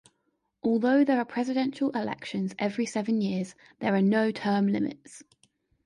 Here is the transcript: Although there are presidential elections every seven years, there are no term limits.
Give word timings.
Although 0.63 1.03
there 1.05 1.19
are 1.19 1.25
presidential 1.25 1.91
elections 1.91 2.55
every 2.57 2.87
seven 2.87 3.21
years, 3.21 3.53
there 3.77 3.93
are 3.93 4.01
no 4.01 4.31
term 4.31 4.67
limits. 4.67 5.21